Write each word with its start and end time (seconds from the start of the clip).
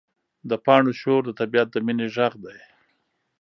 د 0.49 0.51
پاڼو 0.65 0.91
شور 1.01 1.21
د 1.25 1.31
طبیعت 1.39 1.67
د 1.71 1.75
مینې 1.85 2.07
غږ 2.15 2.33
دی. 2.45 2.59